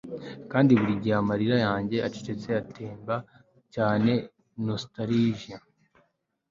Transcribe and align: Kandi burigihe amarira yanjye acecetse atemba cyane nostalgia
Kandi 0.51 0.71
burigihe 0.79 1.15
amarira 1.21 1.57
yanjye 1.67 1.97
acecetse 2.07 2.47
atemba 2.61 3.15
cyane 3.73 4.11
nostalgia 4.65 5.57